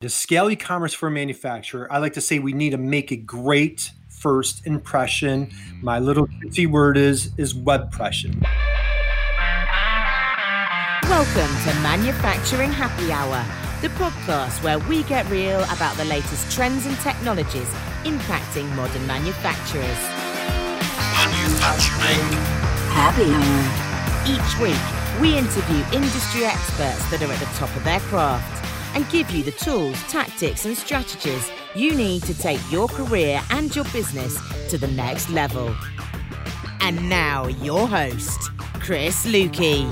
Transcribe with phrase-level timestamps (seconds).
[0.00, 3.16] To scale e-commerce for a manufacturer, I like to say we need to make a
[3.16, 5.48] great first impression.
[5.48, 5.84] Mm-hmm.
[5.84, 8.40] My little key word is is web webpression.
[11.02, 13.44] Welcome to Manufacturing Happy Hour,
[13.82, 17.68] the podcast where we get real about the latest trends and technologies
[18.04, 20.00] impacting modern manufacturers.
[21.12, 22.24] Manufacturing
[22.96, 23.90] Happy Hour.
[24.24, 28.59] Each week, we interview industry experts that are at the top of their craft
[28.94, 33.74] and give you the tools, tactics, and strategies you need to take your career and
[33.74, 34.36] your business
[34.68, 35.74] to the next level.
[36.80, 38.50] And now, your host,
[38.80, 39.86] Chris Luecke.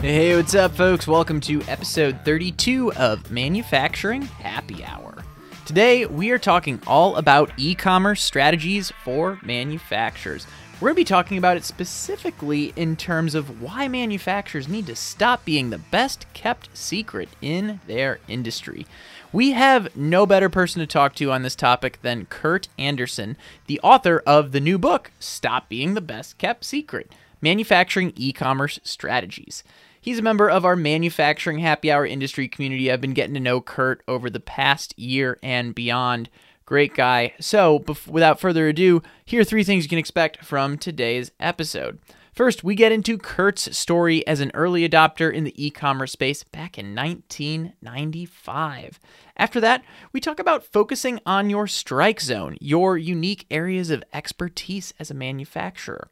[0.00, 1.08] Hey, what's up, folks?
[1.08, 5.24] Welcome to episode 32 of Manufacturing Happy Hour.
[5.64, 10.46] Today, we are talking all about e commerce strategies for manufacturers.
[10.82, 14.96] We're going to be talking about it specifically in terms of why manufacturers need to
[14.96, 18.84] stop being the best kept secret in their industry.
[19.32, 23.36] We have no better person to talk to on this topic than Kurt Anderson,
[23.68, 28.80] the author of the new book, Stop Being the Best Kept Secret Manufacturing E Commerce
[28.82, 29.62] Strategies.
[30.00, 32.90] He's a member of our manufacturing happy hour industry community.
[32.90, 36.28] I've been getting to know Kurt over the past year and beyond.
[36.72, 37.34] Great guy.
[37.38, 41.98] So, bef- without further ado, here are three things you can expect from today's episode.
[42.32, 46.44] First, we get into Kurt's story as an early adopter in the e commerce space
[46.44, 48.98] back in 1995.
[49.36, 49.84] After that,
[50.14, 55.14] we talk about focusing on your strike zone, your unique areas of expertise as a
[55.14, 56.08] manufacturer.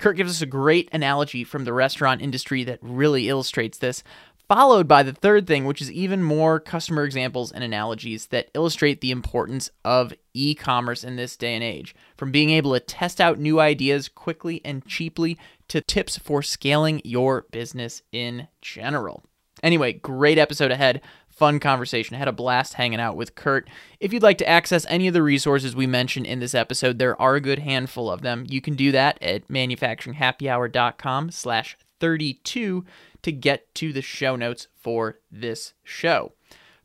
[0.00, 4.02] Kurt gives us a great analogy from the restaurant industry that really illustrates this
[4.50, 9.00] followed by the third thing, which is even more customer examples and analogies that illustrate
[9.00, 11.94] the importance of e commerce in this day and age.
[12.16, 17.00] From being able to test out new ideas quickly and cheaply to tips for scaling
[17.04, 19.22] your business in general.
[19.62, 21.00] Anyway, great episode ahead.
[21.28, 22.16] Fun conversation.
[22.16, 23.70] I had a blast hanging out with Kurt.
[24.00, 27.20] If you'd like to access any of the resources we mentioned in this episode, there
[27.22, 28.46] are a good handful of them.
[28.48, 32.84] You can do that at manufacturinghappyhour.com slash 32
[33.22, 36.32] to get to the show notes for this show.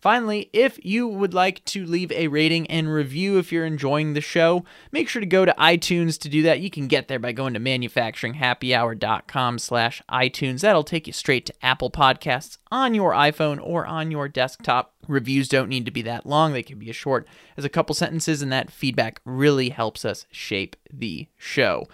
[0.06, 4.22] Finally, if you would like to leave a rating and review if you're enjoying the
[4.22, 6.60] show, make sure to go to iTunes to do that.
[6.60, 10.62] You can get there by going to manufacturinghappyhour.com slash iTunes.
[10.62, 14.94] That'll take you straight to Apple Podcasts on your iPhone or on your desktop.
[15.08, 16.54] Reviews don't need to be that long.
[16.54, 20.28] They can be as short as a couple sentences, and that feedback really helps us
[20.30, 21.88] shape the show.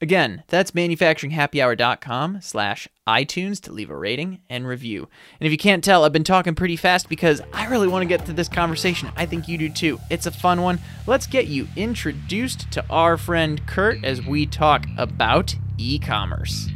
[0.00, 5.08] Again, that's manufacturinghappyhour.com slash iTunes to leave a rating and review.
[5.40, 8.08] And if you can't tell, I've been talking pretty fast because I really want to
[8.08, 9.10] get to this conversation.
[9.16, 9.98] I think you do too.
[10.08, 10.78] It's a fun one.
[11.08, 16.68] Let's get you introduced to our friend Kurt as we talk about e-commerce.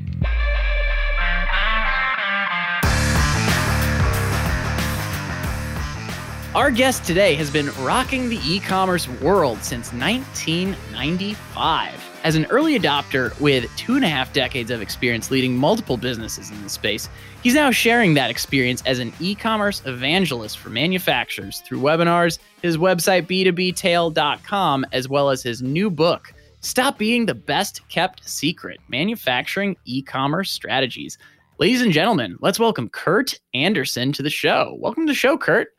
[6.57, 12.12] Our guest today has been rocking the e commerce world since 1995.
[12.25, 16.51] As an early adopter with two and a half decades of experience leading multiple businesses
[16.53, 17.09] in the space,
[17.43, 22.77] he's now sharing that experience as an e commerce evangelist for manufacturers through webinars, his
[22.77, 29.77] website b2btail.com, as well as his new book, Stop Being the Best Kept Secret Manufacturing
[29.85, 31.19] E Commerce Strategies.
[31.59, 34.77] Ladies and gentlemen, let's welcome Kurt Anderson to the show.
[34.79, 35.71] Welcome to the show, Kurt.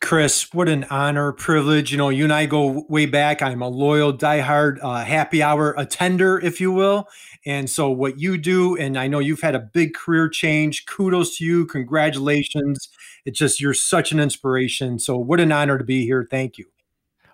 [0.00, 1.90] Chris, what an honor, privilege.
[1.90, 3.42] You know, you and I go way back.
[3.42, 7.08] I'm a loyal, diehard uh, happy hour attender, if you will.
[7.44, 10.86] And so, what you do, and I know you've had a big career change.
[10.86, 11.66] Kudos to you.
[11.66, 12.88] Congratulations.
[13.24, 14.98] It's just, you're such an inspiration.
[15.00, 16.26] So, what an honor to be here.
[16.30, 16.66] Thank you.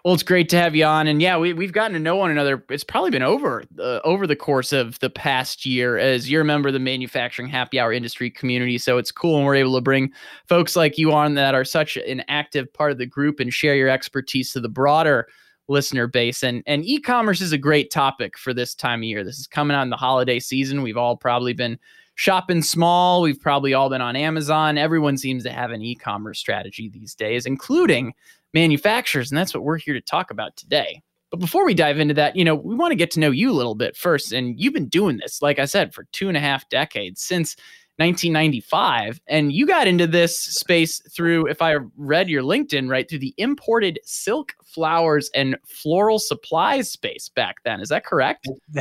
[0.05, 2.31] Well, it's great to have you on, and yeah, we we've gotten to know one
[2.31, 2.63] another.
[2.69, 6.45] It's probably been over uh, over the course of the past year, as you're a
[6.45, 8.77] member of the manufacturing happy hour industry community.
[8.77, 10.13] So it's cool, and we're able to bring
[10.47, 13.77] folks like you on that are such an active part of the group and share
[13.77, 15.27] your expertise to the broader
[15.69, 16.43] listener base.
[16.43, 19.25] And and e-commerce is a great topic for this time of year.
[19.25, 20.83] This is coming on the holiday season.
[20.83, 21.79] We've all probably been
[22.15, 23.23] shopping small.
[23.23, 24.77] We've probably all been on Amazon.
[24.77, 28.13] Everyone seems to have an e-commerce strategy these days, including
[28.55, 29.31] manufacturers.
[29.31, 31.03] And that's what we're here to talk about today.
[31.31, 33.51] But before we dive into that, you know, we want to get to know you
[33.51, 34.33] a little bit first.
[34.33, 37.57] And you've been doing this, like I said, for two and a half decades since
[37.97, 39.21] 1995.
[39.27, 43.35] And you got into this space through, if I read your LinkedIn right, through the
[43.37, 47.81] imported silk flowers and floral supplies space back then.
[47.81, 48.49] Is that correct?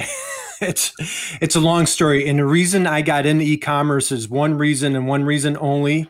[0.62, 0.94] it's
[1.42, 2.28] it's a long story.
[2.28, 6.08] And the reason I got into e-commerce is one reason and one reason only: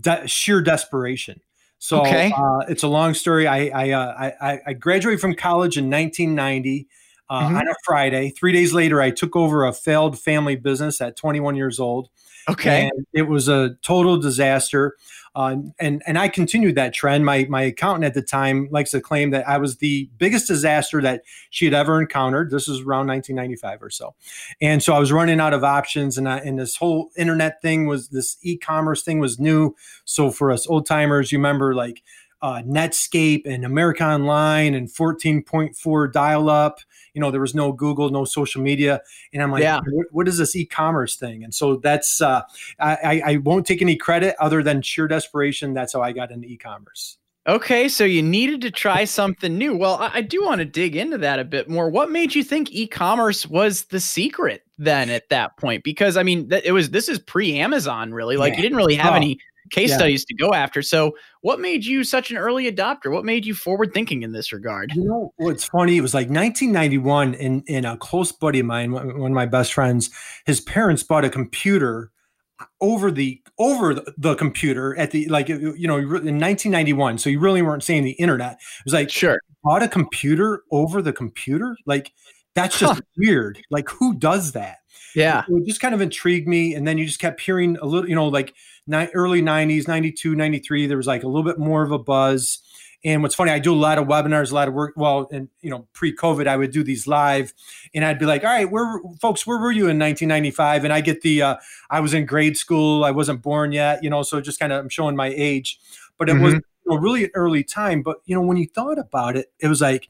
[0.00, 1.40] de- sheer desperation.
[1.84, 2.30] So Okay.
[2.32, 3.48] uh, it's a long story.
[3.48, 6.86] I I, uh, I I- I graduated from college in 1990.
[7.28, 7.56] uh, mm-hmm.
[7.56, 8.28] on a Friday.
[8.30, 12.08] Three days later, I took over a failed family business at 21 years old.
[12.48, 12.84] Okay.
[12.84, 14.96] And it was a total disaster.
[15.34, 17.24] Uh, and and I continued that trend.
[17.24, 21.00] My my accountant at the time likes to claim that I was the biggest disaster
[21.00, 22.50] that she had ever encountered.
[22.50, 24.14] This was around 1995 or so,
[24.60, 27.86] and so I was running out of options, and I, and this whole internet thing
[27.86, 29.74] was this e-commerce thing was new.
[30.04, 32.02] So for us old timers, you remember like
[32.42, 36.80] uh, Netscape and America Online and 14.4 dial up.
[37.14, 39.00] You know, there was no Google, no social media.
[39.32, 39.80] And I'm like, yeah.
[39.90, 41.44] what, what is this e commerce thing?
[41.44, 42.42] And so that's, uh,
[42.78, 45.72] I, I won't take any credit other than sheer desperation.
[45.72, 47.18] That's how I got into e commerce.
[47.48, 49.76] Okay, so you needed to try something new.
[49.76, 51.90] Well, I, I do want to dig into that a bit more.
[51.90, 55.82] What made you think e-commerce was the secret then at that point?
[55.82, 58.36] Because I mean, th- it was this is pre-Amazon, really.
[58.36, 58.58] Like yeah.
[58.58, 59.16] you didn't really have oh.
[59.16, 59.40] any
[59.72, 59.96] case yeah.
[59.96, 60.82] studies to go after.
[60.82, 63.10] So, what made you such an early adopter?
[63.10, 64.92] What made you forward thinking in this regard?
[64.94, 65.96] You know, what's funny?
[65.96, 69.74] It was like 1991, and in a close buddy of mine, one of my best
[69.74, 70.10] friends,
[70.46, 72.12] his parents bought a computer
[72.60, 77.38] uh, over the over the, computer at the like you know in 1991 so you
[77.38, 81.76] really weren't seeing the internet it was like sure bought a computer over the computer
[81.86, 82.12] like
[82.54, 83.00] that's just huh.
[83.18, 84.78] weird like who does that
[85.14, 88.08] yeah it just kind of intrigued me and then you just kept hearing a little
[88.08, 88.54] you know like
[88.86, 92.60] ni- early 90s 92 93 there was like a little bit more of a buzz
[93.04, 94.92] and what's funny, I do a lot of webinars, a lot of work.
[94.96, 97.52] Well, and you know, pre-COVID, I would do these live,
[97.94, 101.00] and I'd be like, "All right, where, folks, where were you in 1995?" And I
[101.00, 101.56] get the, uh,
[101.90, 104.78] I was in grade school, I wasn't born yet, you know, so just kind of
[104.80, 105.80] I'm showing my age,
[106.16, 106.44] but it mm-hmm.
[106.44, 108.02] was you know, really an early time.
[108.02, 110.08] But you know, when you thought about it, it was like,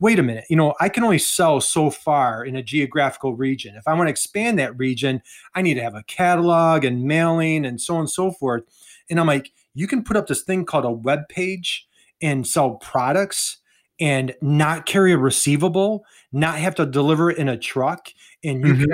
[0.00, 3.76] wait a minute, you know, I can only sell so far in a geographical region.
[3.76, 5.22] If I want to expand that region,
[5.54, 8.64] I need to have a catalog and mailing and so on and so forth.
[9.10, 11.86] And I'm like, you can put up this thing called a web page
[12.22, 13.58] and sell products
[14.00, 18.08] and not carry a receivable, not have to deliver it in a truck,
[18.42, 18.84] and you mm-hmm.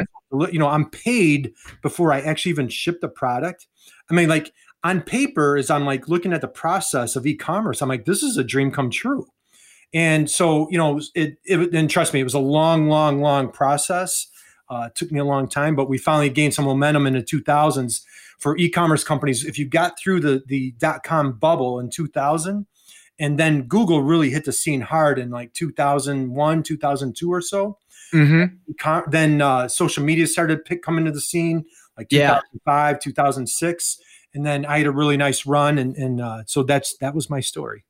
[0.40, 3.68] can, you know, I'm paid before I actually even ship the product.
[4.10, 7.88] I mean, like on paper, as I'm like looking at the process of e-commerce, I'm
[7.88, 9.28] like, this is a dream come true.
[9.94, 13.50] And so, you know, it, it and trust me, it was a long, long, long
[13.50, 14.26] process.
[14.68, 17.22] Uh, it took me a long time, but we finally gained some momentum in the
[17.22, 18.02] 2000s
[18.38, 19.44] for e-commerce companies.
[19.44, 22.66] If you got through the the dot com bubble in 2000,
[23.18, 27.78] and then Google really hit the scene hard in like 2001, 2002 or so.
[28.12, 29.10] Mm-hmm.
[29.10, 31.64] Then uh, social media started pick, coming to the scene
[31.96, 32.98] like 2005, yeah.
[32.98, 33.98] 2006,
[34.34, 37.30] and then I had a really nice run, and and uh, so that's that was
[37.30, 37.84] my story.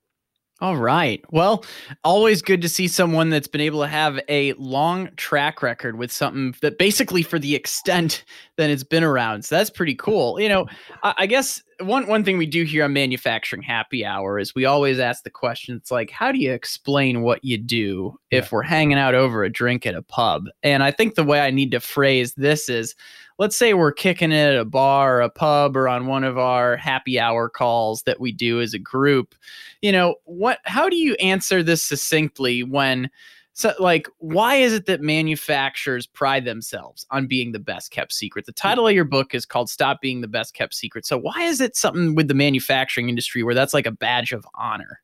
[0.60, 1.22] All right.
[1.30, 1.66] Well,
[2.02, 6.10] always good to see someone that's been able to have a long track record with
[6.10, 8.24] something that basically for the extent
[8.56, 9.44] that it's been around.
[9.44, 10.40] So that's pretty cool.
[10.40, 10.66] You know,
[11.02, 14.64] I, I guess one one thing we do here on manufacturing happy hour is we
[14.64, 18.62] always ask the question it's like how do you explain what you do if we're
[18.62, 20.46] hanging out over a drink at a pub?
[20.62, 22.94] And i think the way i need to phrase this is
[23.38, 26.38] let's say we're kicking it at a bar or a pub or on one of
[26.38, 29.34] our happy hour calls that we do as a group.
[29.82, 33.10] You know what how do you answer this succinctly when
[33.56, 38.44] so, like, why is it that manufacturers pride themselves on being the best kept secret?
[38.44, 41.06] The title of your book is called Stop Being the Best Kept Secret.
[41.06, 44.46] So, why is it something with the manufacturing industry where that's like a badge of
[44.56, 45.00] honor?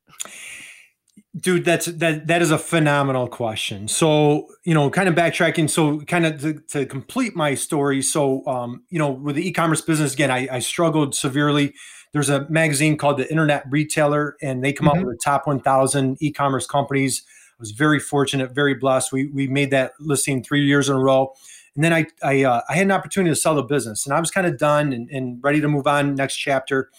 [1.35, 3.89] Dude, that's that that is a phenomenal question.
[3.89, 5.71] So, you know, kind of backtracking.
[5.71, 8.03] So, kind of to, to complete my story.
[8.03, 11.73] So, um, you know, with the e-commerce business again, I, I struggled severely.
[12.13, 14.99] There's a magazine called the Internet Retailer, and they come mm-hmm.
[14.99, 17.25] out with the top 1,000 e-commerce companies
[17.63, 19.13] was very fortunate, very blessed.
[19.13, 21.33] We we made that listing three years in a row,
[21.75, 24.21] and then I I, uh, I had an opportunity to sell the business, and I
[24.21, 26.91] was kind of done and, and ready to move on next chapter.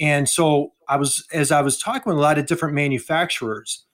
[0.00, 3.84] And so I was as I was talking with a lot of different manufacturers.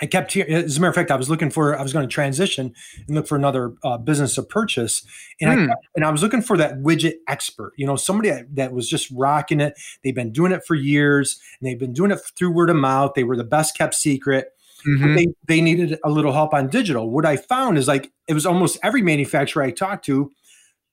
[0.00, 2.08] I kept hearing, as a matter of fact, I was looking for, I was going
[2.08, 2.74] to transition
[3.06, 5.04] and look for another uh, business to purchase.
[5.40, 5.52] And, mm.
[5.52, 5.70] I, hmm.
[5.94, 9.08] and I was looking for that widget expert, you know, somebody that, that was just
[9.12, 9.74] rocking it.
[10.02, 13.12] They've been doing it for years and they've been doing it through word of mouth.
[13.14, 14.48] They were the best kept secret.
[14.86, 15.14] Mm-hmm.
[15.14, 17.10] They they needed a little help on digital.
[17.10, 20.30] What I found is like it was almost every manufacturer I talked to.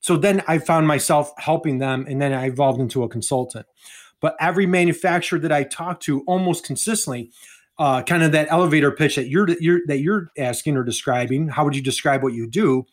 [0.00, 3.66] So then I found myself helping them, and then I evolved into a consultant.
[4.20, 7.30] But every manufacturer that I talked to, almost consistently,
[7.78, 11.48] uh, kind of that elevator pitch that you're, you're that you're asking or describing.
[11.48, 12.86] How would you describe what you do?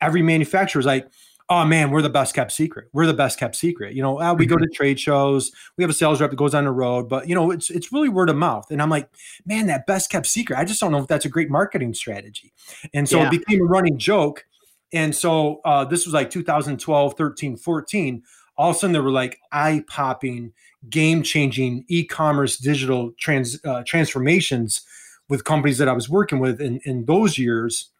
[0.00, 1.08] Every manufacturer is like,
[1.48, 2.88] oh man, we're the best kept secret.
[2.92, 3.94] We're the best kept secret.
[3.94, 4.54] You know, uh, we mm-hmm.
[4.54, 5.52] go to trade shows.
[5.76, 7.92] We have a sales rep that goes on the road, but you know, it's it's
[7.92, 8.70] really word of mouth.
[8.70, 9.08] And I'm like,
[9.46, 10.58] man, that best kept secret.
[10.58, 12.52] I just don't know if that's a great marketing strategy.
[12.92, 13.26] And so yeah.
[13.26, 14.46] it became a running joke.
[14.92, 18.22] And so uh, this was like 2012, 13, 14.
[18.56, 20.52] All of a sudden, there were like eye popping,
[20.88, 24.82] game changing e commerce digital trans uh, transformations
[25.28, 27.90] with companies that I was working with in, in those years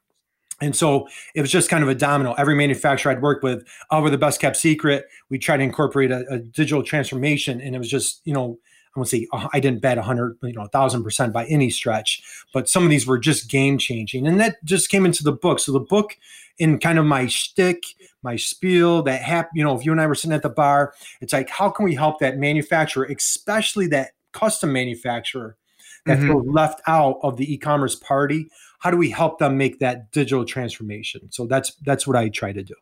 [0.60, 2.32] And so it was just kind of a domino.
[2.34, 5.06] Every manufacturer I'd worked with, oh, we're the best kept secret.
[5.28, 7.60] We try to incorporate a, a digital transformation.
[7.60, 8.58] And it was just, you know,
[8.94, 12.68] I won't say uh, I didn't bet 100, you know, 1,000% by any stretch, but
[12.68, 14.26] some of these were just game changing.
[14.26, 15.58] And that just came into the book.
[15.58, 16.16] So the book,
[16.58, 17.82] in kind of my shtick,
[18.22, 20.94] my spiel, that hap, you know, if you and I were sitting at the bar,
[21.20, 25.56] it's like, how can we help that manufacturer, especially that custom manufacturer
[26.06, 26.48] that mm-hmm.
[26.48, 28.48] left out of the e-commerce party?
[28.84, 31.32] How do we help them make that digital transformation?
[31.32, 32.74] So that's that's what I try to do.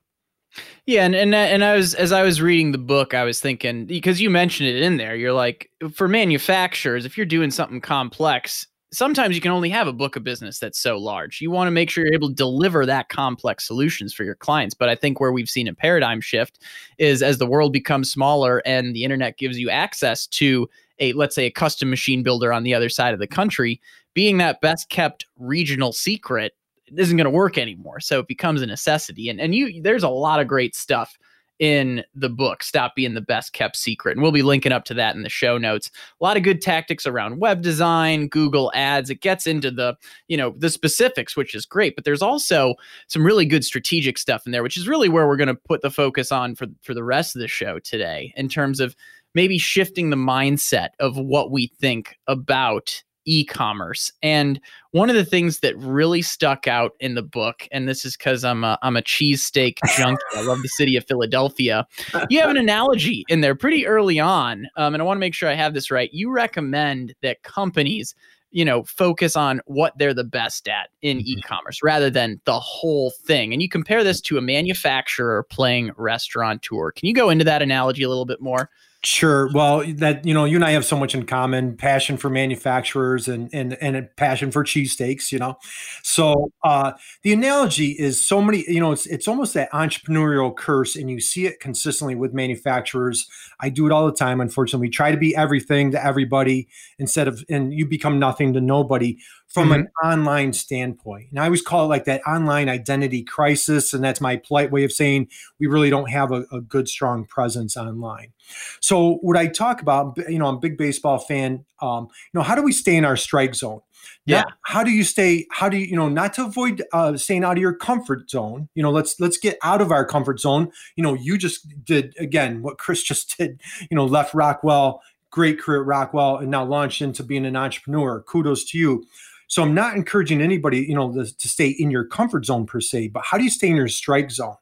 [0.85, 3.87] Yeah, and and and I was as I was reading the book, I was thinking
[3.87, 8.67] because you mentioned it in there, you're like for manufacturers, if you're doing something complex,
[8.93, 11.41] sometimes you can only have a book of business that's so large.
[11.41, 14.75] You want to make sure you're able to deliver that complex solutions for your clients.
[14.75, 16.59] But I think where we've seen a paradigm shift
[16.99, 20.69] is as the world becomes smaller and the internet gives you access to
[20.99, 23.81] a let's say a custom machine builder on the other side of the country,
[24.14, 26.52] being that best kept regional secret
[26.97, 28.00] isn't going to work anymore.
[28.00, 29.28] So it becomes a necessity.
[29.28, 31.16] And and you there's a lot of great stuff
[31.59, 34.12] in the book, Stop Being the Best Kept Secret.
[34.12, 35.92] And we'll be linking up to that in the show notes.
[36.21, 39.11] A lot of good tactics around web design, Google ads.
[39.11, 42.75] It gets into the, you know, the specifics, which is great, but there's also
[43.07, 45.83] some really good strategic stuff in there, which is really where we're going to put
[45.83, 48.97] the focus on for for the rest of the show today in terms of
[49.35, 54.12] maybe shifting the mindset of what we think about e-commerce.
[54.23, 54.61] And
[54.91, 58.45] one of the things that really stuck out in the book, and this is because
[58.45, 60.23] I'm a I'm a cheesesteak junkie.
[60.35, 61.87] I love the city of Philadelphia.
[62.29, 65.35] You have an analogy in there pretty early on, um, and I want to make
[65.35, 66.12] sure I have this right.
[66.12, 68.14] You recommend that companies
[68.52, 71.38] you know focus on what they're the best at in mm-hmm.
[71.38, 76.93] e-commerce rather than the whole thing and you compare this to a manufacturer playing restaurateur
[76.93, 78.69] can you go into that analogy a little bit more
[79.05, 79.51] Sure.
[79.53, 83.27] Well, that you know, you and I have so much in common: passion for manufacturers
[83.27, 85.33] and and and a passion for cheesesteaks.
[85.33, 85.57] You know,
[86.05, 86.93] so uh,
[87.23, 88.65] the analogy is so many.
[88.69, 93.27] You know, it's it's almost that entrepreneurial curse, and you see it consistently with manufacturers.
[93.59, 94.41] I do it all the time.
[94.41, 96.69] Unfortunately, we try to be everything to everybody
[97.01, 99.19] instead of, and you become nothing to nobody
[99.53, 99.81] from mm-hmm.
[99.81, 101.29] an online standpoint.
[101.31, 103.93] And I always call it like that online identity crisis.
[103.93, 105.29] And that's my polite way of saying
[105.61, 108.33] we really don't have a, a good, strong presence online.
[108.81, 111.65] So, what I talk about, you know, I'm a big baseball fan.
[111.81, 113.81] Um, you know, how do we stay in our strike zone?
[114.25, 114.41] Yeah.
[114.41, 115.47] Now, how do you stay?
[115.51, 118.69] How do you, you know, not to avoid uh, staying out of your comfort zone?
[118.75, 120.71] You know, let's let's get out of our comfort zone.
[120.97, 123.61] You know, you just did again what Chris just did.
[123.91, 128.23] You know, left Rockwell, great career at Rockwell, and now launched into being an entrepreneur.
[128.23, 129.05] Kudos to you.
[129.53, 132.81] So I'm not encouraging anybody, you know, to, to stay in your comfort zone per
[132.81, 134.57] se, but how do you stay in your strike zone?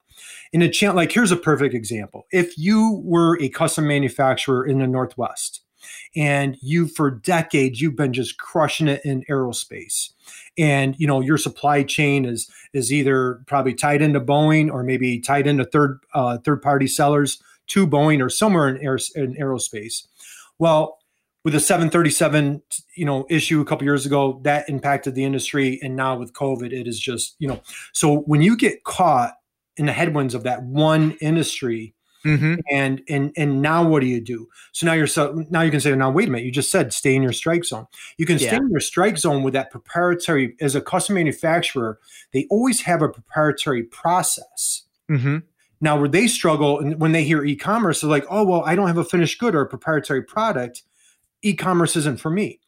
[0.52, 2.26] In a channel, like here's a perfect example.
[2.32, 5.60] If you were a custom manufacturer in the Northwest,
[6.16, 10.10] and you for decades you've been just crushing it in aerospace
[10.58, 15.18] and you know your supply chain is is either probably tied into boeing or maybe
[15.18, 18.76] tied into third uh, third party sellers to boeing or somewhere in,
[19.14, 20.06] in aerospace
[20.58, 20.99] well
[21.44, 22.62] with the 737
[22.96, 26.72] you know issue a couple years ago that impacted the industry and now with covid
[26.72, 27.60] it is just you know
[27.92, 29.34] so when you get caught
[29.76, 31.94] in the headwinds of that one industry
[32.24, 32.56] mm-hmm.
[32.70, 35.80] and and and now what do you do so now you're so now you can
[35.80, 37.86] say now wait a minute you just said stay in your strike zone
[38.18, 38.48] you can yeah.
[38.48, 41.98] stay in your strike zone with that proprietary as a custom manufacturer
[42.32, 45.38] they always have a proprietary process mm-hmm.
[45.80, 48.88] now where they struggle and when they hear e-commerce they're like oh well i don't
[48.88, 50.82] have a finished good or a proprietary product
[51.42, 52.60] e-commerce isn't for me.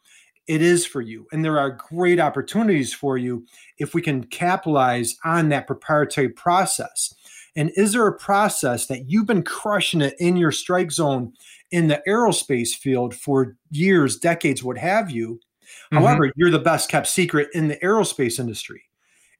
[0.48, 3.46] It is for you and there are great opportunities for you
[3.78, 7.14] if we can capitalize on that proprietary process.
[7.54, 11.32] And is there a process that you've been crushing it in your strike zone
[11.70, 15.38] in the aerospace field for years decades what have you?
[15.92, 16.04] Mm-hmm.
[16.04, 18.82] however you're the best kept secret in the aerospace industry.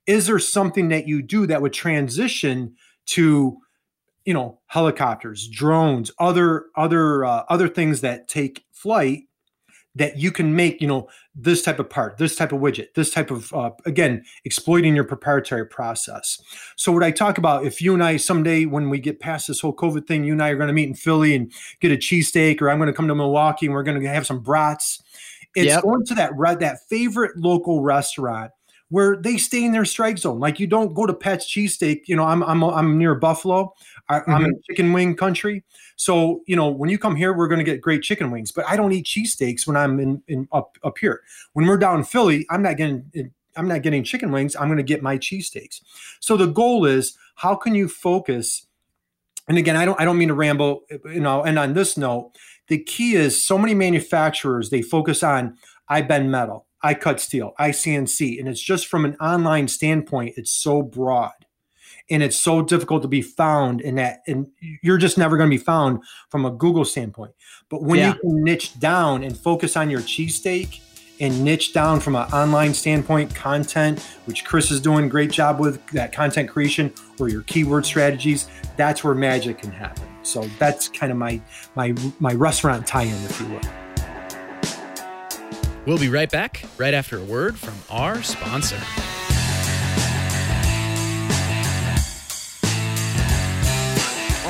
[0.06, 2.74] Is there something that you do that would transition
[3.06, 3.58] to
[4.24, 9.24] you know helicopters drones other other uh, other things that take flight
[9.94, 13.10] that you can make you know this type of part this type of widget this
[13.10, 16.40] type of uh, again exploiting your proprietary process
[16.76, 19.60] so what i talk about if you and i someday when we get past this
[19.60, 21.96] whole covid thing you and i are going to meet in philly and get a
[21.96, 25.02] cheesesteak or i'm going to come to milwaukee and we're going to have some brats
[25.54, 25.82] it's yep.
[25.82, 28.50] going to that that favorite local restaurant
[28.92, 30.38] where they stay in their strike zone.
[30.38, 32.02] Like you don't go to Pat's Cheesesteak.
[32.08, 33.72] You know, I'm I'm I'm near Buffalo.
[34.10, 34.44] I, am mm-hmm.
[34.44, 35.64] in chicken wing country.
[35.96, 38.52] So you know, when you come here, we're going to get great chicken wings.
[38.52, 41.22] But I don't eat cheesesteaks when I'm in, in up up here.
[41.54, 44.54] When we're down in Philly, I'm not getting I'm not getting chicken wings.
[44.56, 45.80] I'm going to get my cheesesteaks.
[46.20, 48.66] So the goal is how can you focus?
[49.48, 50.82] And again, I don't I don't mean to ramble.
[51.06, 52.32] You know, and on this note,
[52.68, 55.56] the key is so many manufacturers they focus on
[55.88, 56.66] I bend metal.
[56.82, 61.32] I cut steel, ICNC, and it's just from an online standpoint, it's so broad.
[62.10, 64.48] And it's so difficult to be found in that and
[64.82, 67.32] you're just never going to be found from a google standpoint.
[67.68, 68.08] But when yeah.
[68.08, 70.80] you can niche down and focus on your cheesesteak
[71.20, 75.60] and niche down from an online standpoint content which chris is doing a great job
[75.60, 80.04] with that content creation or your keyword strategies that's where magic can happen.
[80.22, 81.40] So that's kind of my
[81.74, 83.60] my my restaurant tie-in if you will
[85.86, 88.78] we'll be right back right after a word from our sponsor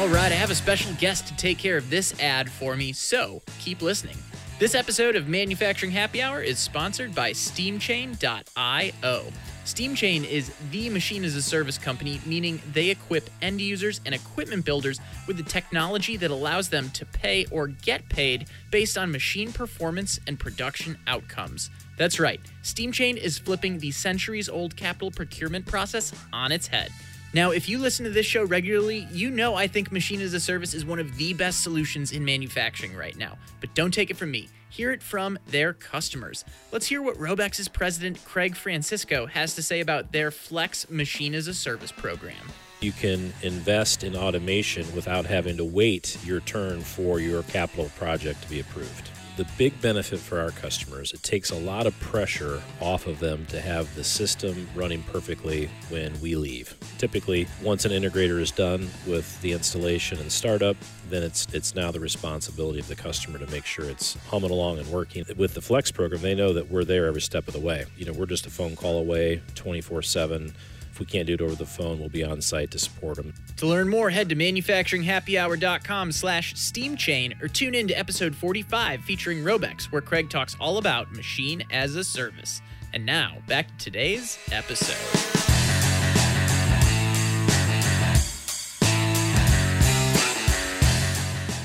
[0.02, 2.92] All right, I have a special guest to take care of this ad for me,
[2.92, 4.16] so keep listening.
[4.62, 9.24] This episode of Manufacturing Happy Hour is sponsored by SteamChain.io.
[9.64, 14.64] SteamChain is the machine as a service company, meaning they equip end users and equipment
[14.64, 19.52] builders with the technology that allows them to pay or get paid based on machine
[19.52, 21.68] performance and production outcomes.
[21.98, 26.92] That's right, SteamChain is flipping the centuries old capital procurement process on its head.
[27.34, 30.40] Now, if you listen to this show regularly, you know I think Machine as a
[30.40, 33.38] Service is one of the best solutions in manufacturing right now.
[33.60, 34.50] But don't take it from me.
[34.68, 36.44] Hear it from their customers.
[36.72, 41.46] Let's hear what Robex's president, Craig Francisco, has to say about their Flex Machine as
[41.46, 42.36] a Service program.
[42.80, 48.42] You can invest in automation without having to wait your turn for your capital project
[48.42, 52.62] to be approved the big benefit for our customers, it takes a lot of pressure
[52.80, 56.76] off of them to have the system running perfectly when we leave.
[56.98, 60.76] Typically, once an integrator is done with the installation and startup,
[61.08, 64.78] then it's it's now the responsibility of the customer to make sure it's humming along
[64.78, 65.24] and working.
[65.36, 67.86] With the Flex program, they know that we're there every step of the way.
[67.96, 70.54] You know, we're just a phone call away, 24/7 if
[71.02, 73.34] we can't do it over the phone, we'll be on site to support them.
[73.56, 79.42] To learn more, head to manufacturinghappyhour.com slash steamchain or tune in to episode 45 featuring
[79.42, 82.62] Robex, where Craig talks all about machine as a service.
[82.92, 84.94] And now, back to today's episode.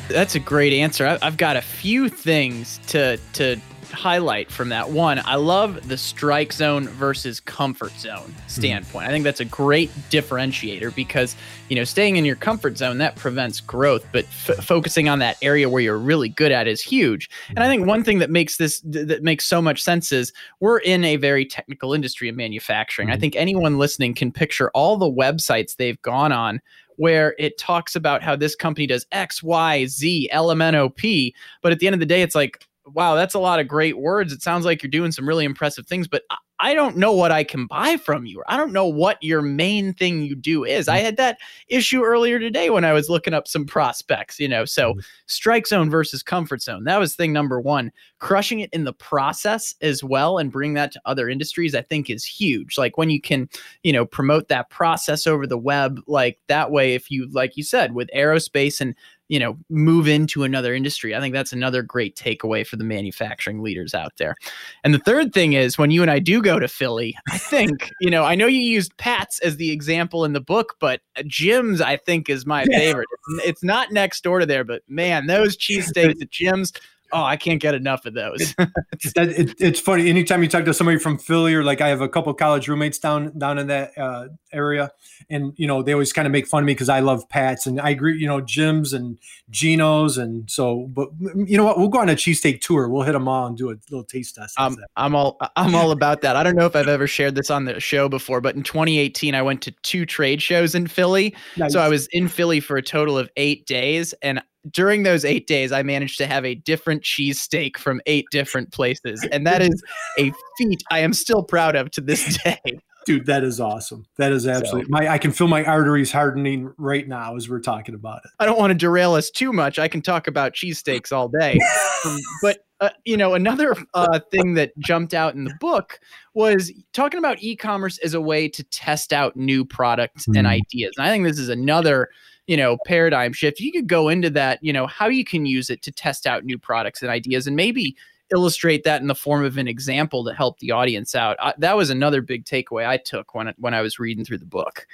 [0.08, 1.20] That's a great answer.
[1.22, 3.58] I've got a few things to to
[3.92, 8.48] highlight from that one, I love the strike zone versus comfort zone mm-hmm.
[8.48, 9.04] standpoint.
[9.04, 9.10] Mm-hmm.
[9.10, 11.36] I think that's a great differentiator because,
[11.70, 15.38] you know, staying in your comfort zone that prevents growth, but f- focusing on that
[15.42, 17.30] area where you're really good at is huge.
[17.50, 20.80] And I think one thing that makes this that makes so much sense is we're
[20.80, 23.08] in a very technical industry of manufacturing.
[23.08, 23.16] Mm-hmm.
[23.16, 26.62] I think anyone listening can picture all the websites they've gone on
[26.98, 31.34] where it talks about how this company does X, Y, Z, LMNOP.
[31.62, 33.98] But at the end of the day, it's like, wow, that's a lot of great
[33.98, 34.34] words.
[34.34, 36.24] It sounds like you're doing some really impressive things, but
[36.60, 38.44] I don't know what I can buy from you.
[38.48, 40.88] I don't know what your main thing you do is.
[40.88, 41.04] I mm.
[41.04, 44.66] had that issue earlier today when I was looking up some prospects, you know.
[44.66, 45.06] So, mm.
[45.28, 46.86] strike zone versus comfort zone.
[46.86, 47.92] That was thing number 1.
[48.20, 52.10] Crushing it in the process as well and bring that to other industries I think
[52.10, 52.78] is huge.
[52.78, 53.50] Like when you can,
[53.84, 57.64] you know, promote that process over the web like that way if you like you
[57.64, 58.96] said with aerospace and
[59.30, 61.16] you know move into another industry.
[61.16, 64.36] I think that's another great takeaway for the manufacturing leaders out there.
[64.84, 67.92] And the third thing is when you and i do go to philly i think
[68.00, 71.24] you know i know you used pat's as the example in the book but uh,
[71.28, 73.08] jim's i think is my favorite.
[73.30, 76.74] It's, it's not next door to there but man those cheesesteaks at jim's
[77.12, 78.56] oh, I can't get enough of those.
[78.60, 80.10] it, it's funny.
[80.10, 83.00] Anytime you talk to somebody from Philly, or like I have a couple college roommates
[83.00, 84.92] down down in that uh, area,
[85.30, 87.66] and you know they always kind of make fun of me because I love Pats,
[87.66, 88.18] and I agree.
[88.20, 89.18] You know, Jim's and
[89.50, 90.88] Geno's, and so.
[90.90, 91.78] But you know what?
[91.78, 92.88] We'll go on a cheesesteak tour.
[92.90, 94.60] We'll hit them all and do a little taste test.
[94.60, 96.36] Um, I'm all I'm all about that.
[96.36, 99.36] I don't know if I've ever shared this on the show before, but in 2018,
[99.36, 101.36] I went to two trade shows in Philly.
[101.58, 101.74] Nice.
[101.74, 104.42] So I was in Philly for a total of eight days, and
[104.72, 109.26] during those eight days, I managed to have a different cheesesteak from eight different places.
[109.32, 109.84] And that is
[110.18, 112.60] a feat I am still proud of to this day.
[113.08, 114.06] Dude, that is awesome.
[114.18, 117.62] That is absolutely so, my I can feel my arteries hardening right now as we're
[117.62, 118.32] talking about it.
[118.38, 119.80] I don't want to derail us too much.
[119.80, 121.58] I can talk about cheesesteaks all day.
[122.06, 126.02] um, but uh, you know, another uh, thing that jumped out in the book
[126.34, 130.38] was talking about e-commerce as a way to test out new products mm.
[130.38, 130.52] and hmm.
[130.52, 130.92] ideas.
[130.98, 132.10] And I think this is another
[132.46, 135.70] you know paradigm shift you could go into that you know how you can use
[135.70, 137.96] it to test out new products and ideas and maybe
[138.32, 141.78] illustrate that in the form of an example to help the audience out I, that
[141.78, 144.86] was another big takeaway i took when when i was reading through the book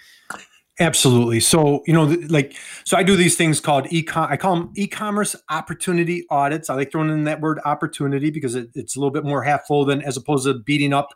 [0.79, 1.39] Absolutely.
[1.39, 5.35] So, you know, like, so I do these things called e I call them e-commerce
[5.49, 6.67] opportunity audits.
[6.67, 9.67] I like throwing in that word opportunity because it, it's a little bit more half
[9.67, 11.09] full than as opposed to beating up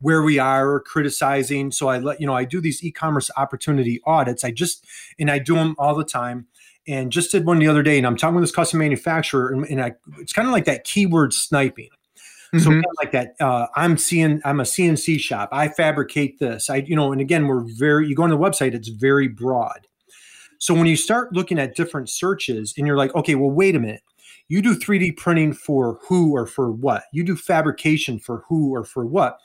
[0.00, 1.72] where we are or criticizing.
[1.72, 4.44] So I let you know I do these e-commerce opportunity audits.
[4.44, 4.84] I just
[5.18, 6.46] and I do them all the time.
[6.88, 9.66] And just did one the other day, and I'm talking with this custom manufacturer, and,
[9.66, 11.90] and I, it's kind of like that keyword sniping.
[12.54, 12.80] Mm-hmm.
[12.80, 15.50] So like that, uh, I'm seeing I'm a CNC shop.
[15.52, 16.70] I fabricate this.
[16.70, 18.08] I you know, and again, we're very.
[18.08, 19.86] You go on the website, it's very broad.
[20.58, 23.80] So when you start looking at different searches, and you're like, okay, well, wait a
[23.80, 24.02] minute.
[24.48, 27.04] You do 3D printing for who or for what?
[27.12, 29.38] You do fabrication for who or for what?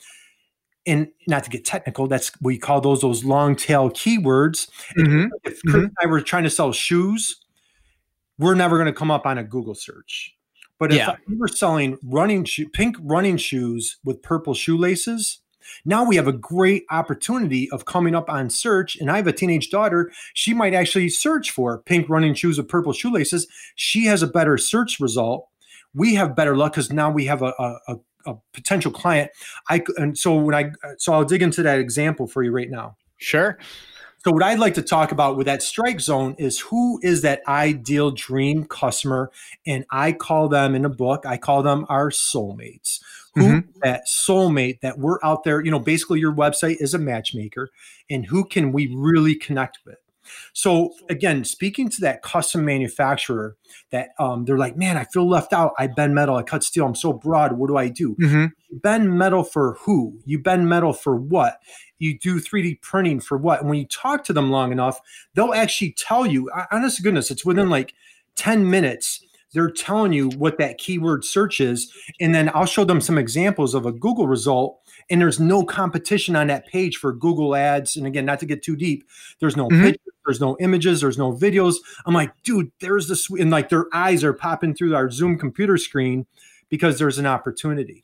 [0.86, 4.70] And not to get technical, that's we call those those long tail keywords.
[4.98, 5.28] Mm-hmm.
[5.44, 5.86] If Chris mm-hmm.
[5.86, 7.42] and I were trying to sell shoes,
[8.38, 10.36] we're never going to come up on a Google search.
[10.80, 11.16] But if yeah.
[11.28, 15.40] we were selling running shoe, pink running shoes with purple shoelaces,
[15.86, 18.98] now we have a great opportunity of coming up on search.
[18.98, 20.12] And I have a teenage daughter.
[20.34, 23.48] She might actually search for pink running shoes with purple shoelaces.
[23.76, 25.48] She has a better search result.
[25.94, 29.32] We have better luck because now we have a, a, a a potential client
[29.70, 32.96] i and so when i so i'll dig into that example for you right now.
[33.18, 33.58] Sure.
[34.24, 37.42] So what i'd like to talk about with that strike zone is who is that
[37.48, 39.32] ideal dream customer
[39.66, 43.00] and i call them in the book i call them our soulmates.
[43.36, 43.80] Who mm-hmm.
[43.82, 47.70] that soulmate that we're out there you know basically your website is a matchmaker
[48.10, 49.98] and who can we really connect with
[50.54, 53.56] so again, speaking to that custom manufacturer,
[53.92, 55.74] that um, they're like, man, I feel left out.
[55.78, 56.86] I bend metal, I cut steel.
[56.86, 57.54] I'm so broad.
[57.54, 58.16] What do I do?
[58.16, 58.78] Mm-hmm.
[58.78, 60.20] Bend metal for who?
[60.26, 61.60] You bend metal for what?
[62.00, 63.62] You do 3D printing for what?
[63.62, 65.00] And when you talk to them long enough,
[65.36, 66.50] they'll actually tell you.
[66.72, 67.94] Honest to goodness, it's within like
[68.36, 73.00] 10 minutes they're telling you what that keyword search is and then i'll show them
[73.00, 77.56] some examples of a google result and there's no competition on that page for Google
[77.56, 77.96] ads.
[77.96, 79.08] And again, not to get too deep,
[79.40, 79.84] there's no mm-hmm.
[80.26, 81.76] There's no images, there's no videos.
[82.06, 85.78] I'm like, dude, there's this, and like their eyes are popping through our Zoom computer
[85.78, 86.26] screen
[86.70, 88.04] because there's an opportunity.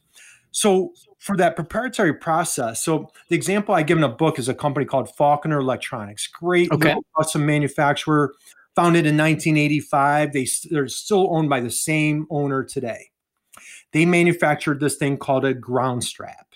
[0.51, 4.53] So for that preparatory process, so the example I give in a book is a
[4.53, 6.95] company called Falconer Electronics, great okay.
[7.15, 8.34] custom manufacturer,
[8.75, 10.34] founded in 1985.
[10.34, 13.12] They they're still owned by the same owner today.
[13.91, 16.47] They manufactured this thing called a ground strap.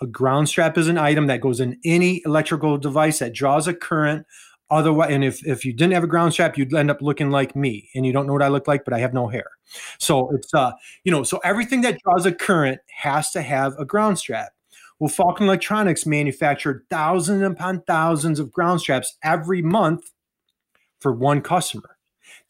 [0.00, 3.74] A ground strap is an item that goes in any electrical device that draws a
[3.74, 4.26] current.
[4.70, 7.56] Otherwise, and if, if you didn't have a ground strap, you'd end up looking like
[7.56, 7.88] me.
[7.94, 9.50] And you don't know what I look like, but I have no hair.
[9.98, 10.72] So it's uh,
[11.04, 14.52] you know, so everything that draws a current has to have a ground strap.
[14.98, 20.10] Well, Falcon Electronics manufactured thousands upon thousands of ground straps every month
[21.00, 21.96] for one customer.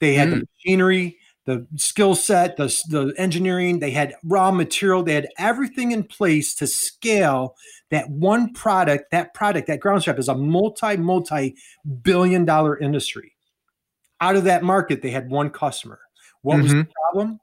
[0.00, 0.40] They had mm.
[0.40, 1.17] the machinery,
[1.48, 6.54] the skill set, the, the engineering, they had raw material, they had everything in place
[6.56, 7.56] to scale
[7.88, 11.56] that one product, that product, that ground strap is a multi, multi
[12.02, 13.32] billion dollar industry.
[14.20, 15.98] Out of that market, they had one customer.
[16.42, 16.62] What mm-hmm.
[16.64, 17.40] was the problem?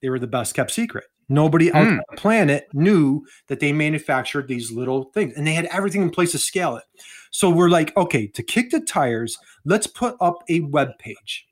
[0.00, 1.04] They were the best kept secret.
[1.28, 1.74] Nobody mm.
[1.74, 6.08] on the planet knew that they manufactured these little things and they had everything in
[6.08, 6.84] place to scale it.
[7.30, 9.36] So we're like, okay, to kick the tires,
[9.66, 11.46] let's put up a web page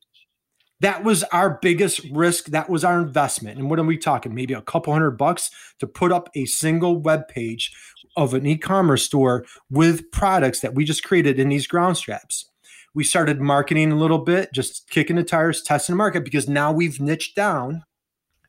[0.80, 2.46] that was our biggest risk.
[2.46, 3.58] That was our investment.
[3.58, 4.34] And what are we talking?
[4.34, 7.72] Maybe a couple hundred bucks to put up a single web page
[8.16, 12.50] of an e-commerce store with products that we just created in these ground straps.
[12.92, 16.72] We started marketing a little bit, just kicking the tires, testing the market because now
[16.72, 17.84] we've niched down.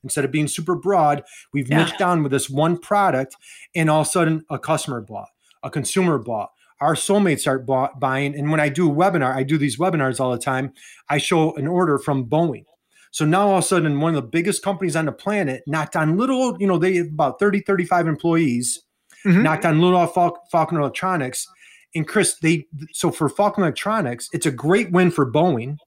[0.03, 1.77] Instead of being super broad, we've yeah.
[1.77, 3.35] niched down with this one product,
[3.75, 5.29] and all of a sudden a customer bought,
[5.61, 6.49] a consumer bought,
[6.81, 8.35] our soulmates start bought, buying.
[8.35, 10.73] And when I do a webinar, I do these webinars all the time.
[11.09, 12.65] I show an order from Boeing.
[13.11, 15.95] So now all of a sudden, one of the biggest companies on the planet knocked
[15.95, 18.83] on little, you know, they have about 30, 35 employees,
[19.25, 19.43] mm-hmm.
[19.43, 21.47] knocked on little Fal- Falcon Electronics.
[21.93, 25.77] And Chris, they so for Falcon Electronics, it's a great win for Boeing.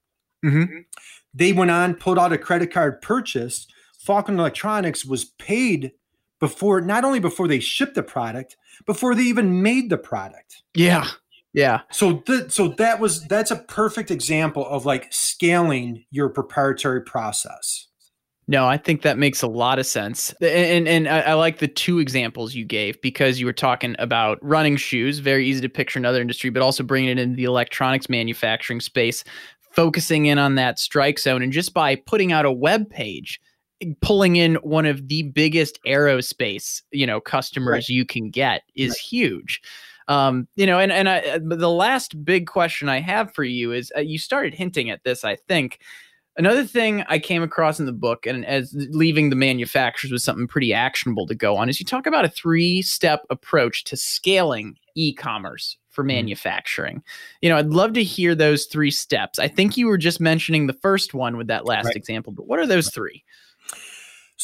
[0.45, 0.79] Mm-hmm.
[1.33, 3.67] They went on, pulled out a credit card purchase.
[3.99, 5.91] Falcon Electronics was paid
[6.39, 10.63] before, not only before they shipped the product, before they even made the product.
[10.73, 11.07] Yeah.
[11.53, 11.81] Yeah.
[11.89, 17.87] So th- so that was that's a perfect example of like scaling your proprietary process.
[18.47, 20.33] No, I think that makes a lot of sense.
[20.41, 23.95] And and, and I, I, like the two examples you gave because you were talking
[23.99, 27.45] about running shoes, very easy to picture another industry, but also bringing it into the
[27.45, 29.23] electronics manufacturing space,
[29.71, 31.41] focusing in on that strike zone.
[31.41, 33.39] And just by putting out a web page,
[34.01, 37.89] pulling in one of the biggest aerospace, you know, customers right.
[37.89, 38.97] you can get is right.
[38.97, 39.61] huge.
[40.07, 43.71] Um, you know, and and I, uh, the last big question I have for you
[43.71, 45.79] is uh, you started hinting at this, I think.
[46.37, 50.47] Another thing I came across in the book, and as leaving the manufacturers was something
[50.47, 54.75] pretty actionable to go on, is you talk about a three step approach to scaling
[54.95, 56.09] e commerce for mm-hmm.
[56.09, 57.01] manufacturing.
[57.41, 59.39] You know, I'd love to hear those three steps.
[59.39, 61.95] I think you were just mentioning the first one with that last right.
[61.95, 63.23] example, but what are those three?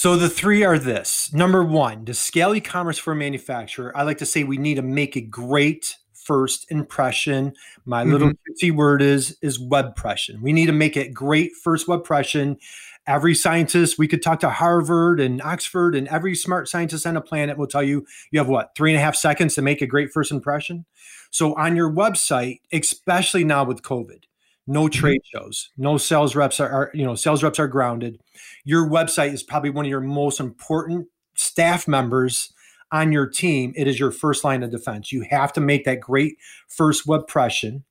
[0.02, 1.32] So the three are this.
[1.32, 4.82] Number one, to scale e-commerce for a manufacturer, I like to say we need to
[4.82, 7.54] make a great first impression.
[7.86, 8.12] My mm-hmm.
[8.12, 10.42] little key word is is web impression.
[10.42, 12.58] We need to make it great first web impression.
[13.06, 17.22] Every scientist, we could talk to Harvard and Oxford, and every smart scientist on the
[17.22, 19.86] planet will tell you you have what, three and a half seconds to make a
[19.86, 20.86] great first impression.
[21.30, 24.24] So on your website, especially now with COVID,
[24.68, 25.00] no mm-hmm.
[25.00, 28.20] trade shows, no sales reps are, are, you know, sales reps are grounded.
[28.64, 32.54] Your website is probably one of your most important staff members
[32.92, 33.74] on your team.
[33.76, 35.12] It is your first line of defense.
[35.12, 37.84] You have to make that great first web impression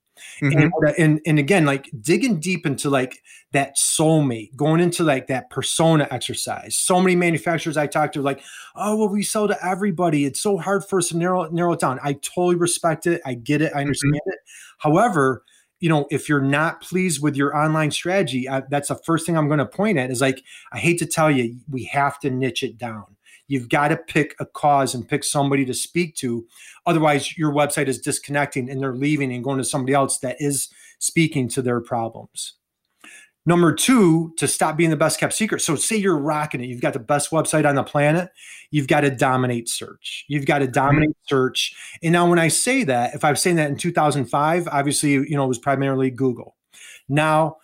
[0.42, 0.58] Mm-hmm.
[0.58, 5.50] And, and, and again, like digging deep into like that soulmate, going into like that
[5.50, 6.76] persona exercise.
[6.76, 8.42] So many manufacturers I talk to, like,
[8.76, 10.24] oh well, we sell to everybody.
[10.24, 11.98] It's so hard for us to narrow narrow it down.
[12.02, 13.20] I totally respect it.
[13.24, 13.72] I get it.
[13.74, 14.30] I understand mm-hmm.
[14.30, 14.38] it.
[14.78, 15.42] However,
[15.80, 19.36] you know, if you're not pleased with your online strategy, I, that's the first thing
[19.36, 20.10] I'm going to point at.
[20.10, 23.16] Is like, I hate to tell you, we have to niche it down.
[23.48, 26.46] You've got to pick a cause and pick somebody to speak to.
[26.86, 30.68] Otherwise, your website is disconnecting and they're leaving and going to somebody else that is
[31.00, 32.54] speaking to their problems.
[33.50, 35.60] Number two, to stop being the best kept secret.
[35.60, 38.30] So, say you're rocking it, you've got the best website on the planet,
[38.70, 40.24] you've got to dominate search.
[40.28, 40.72] You've got to mm-hmm.
[40.72, 41.74] dominate search.
[42.00, 45.46] And now, when I say that, if I'm saying that in 2005, obviously, you know,
[45.46, 46.54] it was primarily Google.
[47.08, 47.56] Now,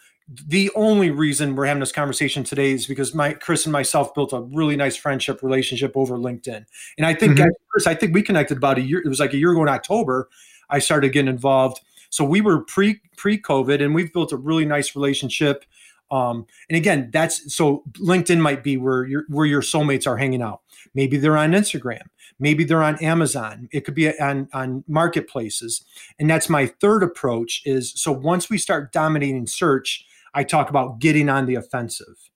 [0.49, 4.33] the only reason we're having this conversation today is because my Chris and myself built
[4.33, 6.65] a really nice friendship relationship over LinkedIn.
[6.99, 7.49] And I think mm-hmm.
[7.69, 9.01] Chris, I think we connected about a year.
[9.05, 10.31] It was like a year ago in October.
[10.69, 11.81] I started getting involved.
[12.11, 15.65] So we were pre pre COVID, and we've built a really nice relationship.
[16.11, 20.43] Um, and again, that's so LinkedIn might be where your where your soulmates are hanging
[20.43, 20.61] out.
[20.95, 22.03] Maybe they're on Instagram.
[22.39, 23.69] Maybe they're on Amazon.
[23.73, 25.85] It could be on on marketplaces.
[26.19, 27.63] And that's my third approach.
[27.65, 32.31] Is so once we start dominating search I talk about getting on the offensive.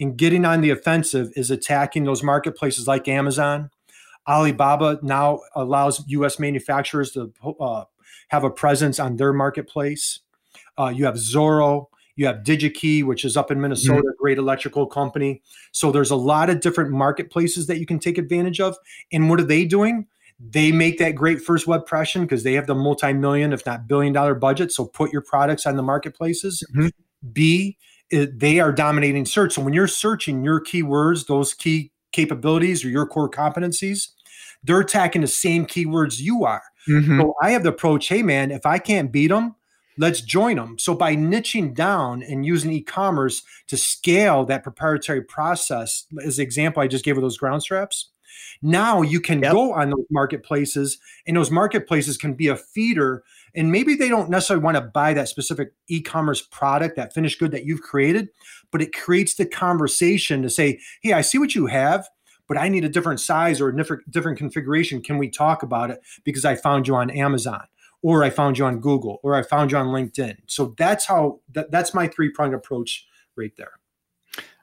[0.00, 3.70] And getting on the offensive is attacking those marketplaces like Amazon.
[4.26, 7.84] Alibaba now allows US manufacturers to uh,
[8.28, 10.20] have a presence on their marketplace.
[10.78, 14.18] Uh, you have Zoro, you have DigiKey, which is up in Minnesota, mm-hmm.
[14.18, 15.42] great electrical company.
[15.72, 18.76] So there's a lot of different marketplaces that you can take advantage of.
[19.12, 20.06] And what are they doing?
[20.38, 24.12] They make that great first web impression because they have the multi-million, if not billion
[24.12, 24.72] dollar budget.
[24.72, 26.62] So put your products on the marketplaces.
[26.74, 26.88] Mm-hmm.
[27.32, 27.78] B,
[28.10, 29.54] they are dominating search.
[29.54, 34.08] So when you're searching your keywords, those key capabilities or your core competencies,
[34.62, 36.62] they're attacking the same keywords you are.
[36.88, 37.20] Mm-hmm.
[37.20, 39.54] So I have the approach, hey man, if I can't beat them,
[39.98, 40.78] let's join them.
[40.78, 46.82] So by niching down and using e-commerce to scale that proprietary process, as the example
[46.82, 48.10] I just gave with those ground straps,
[48.62, 49.52] now you can yep.
[49.52, 53.22] go on those marketplaces and those marketplaces can be a feeder
[53.54, 57.50] and maybe they don't necessarily want to buy that specific e-commerce product that finished good
[57.50, 58.28] that you've created
[58.70, 62.08] but it creates the conversation to say hey i see what you have
[62.48, 65.90] but i need a different size or a different different configuration can we talk about
[65.90, 67.62] it because i found you on amazon
[68.06, 70.36] or i found you on google or i found you on linkedin.
[70.46, 73.72] So that's how that, that's my three pronged approach right there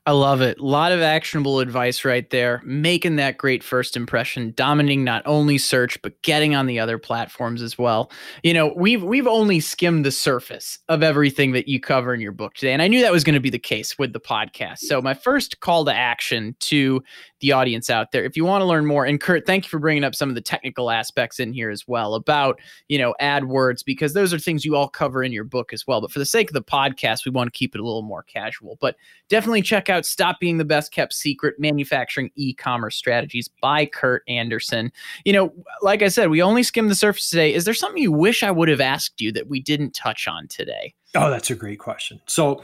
[0.06, 0.60] I love it.
[0.60, 2.62] A lot of actionable advice right there.
[2.66, 7.62] Making that great first impression, dominating not only search but getting on the other platforms
[7.62, 8.12] as well.
[8.44, 12.34] You know, we've we've only skimmed the surface of everything that you cover in your
[12.34, 14.80] book today, and I knew that was going to be the case with the podcast.
[14.80, 17.02] So my first call to action to
[17.40, 18.24] the audience out there.
[18.26, 20.36] If you want to learn more, and Kurt, thank you for bringing up some of
[20.36, 24.64] the technical aspects in here as well about, you know, AdWords, because those are things
[24.64, 26.00] you all cover in your book as well.
[26.00, 28.24] But for the sake of the podcast, we want to keep it a little more
[28.24, 28.78] casual.
[28.80, 28.96] But
[29.28, 34.24] definitely check out Stop Being the Best Kept Secret Manufacturing E Commerce Strategies by Kurt
[34.28, 34.92] Anderson.
[35.26, 37.54] You know, like I said, we only skimmed the surface today.
[37.54, 40.48] Is there something you wish I would have asked you that we didn't touch on
[40.48, 40.94] today?
[41.16, 42.20] Oh, that's a great question.
[42.26, 42.64] So,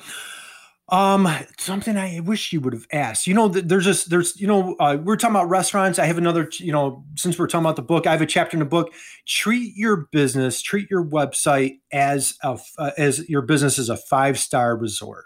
[0.91, 3.27] um, something I wish you would have asked.
[3.27, 5.99] You know, there's just there's you know uh, we're talking about restaurants.
[5.99, 8.55] I have another you know since we're talking about the book, I have a chapter
[8.55, 8.91] in the book.
[9.27, 14.39] Treat your business, treat your website as a uh, as your business is a five
[14.39, 15.25] star resort.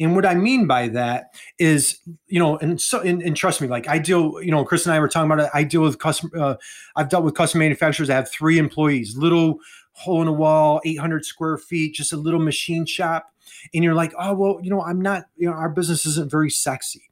[0.00, 3.68] And what I mean by that is, you know, and so, and, and, trust me,
[3.68, 5.50] like I deal, you know, Chris and I were talking about it.
[5.52, 6.54] I deal with custom, uh,
[6.96, 9.58] I've dealt with custom manufacturers that have three employees, little
[9.92, 13.32] hole in the wall, 800 square feet, just a little machine shop
[13.74, 16.50] and you're like, oh, well, you know, I'm not, you know, our business isn't very
[16.50, 17.07] sexy.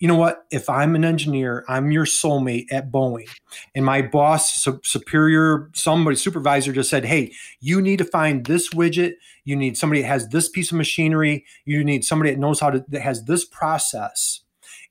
[0.00, 0.44] You know what?
[0.50, 3.28] If I'm an engineer, I'm your soulmate at Boeing,
[3.74, 8.70] and my boss, su- superior, somebody, supervisor just said, hey, you need to find this
[8.70, 9.14] widget.
[9.44, 11.44] You need somebody that has this piece of machinery.
[11.64, 14.40] You need somebody that knows how to, that has this process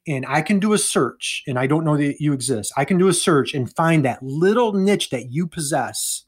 [0.06, 2.74] and I can do a search, and I don't know that you exist.
[2.76, 6.26] I can do a search and find that little niche that you possess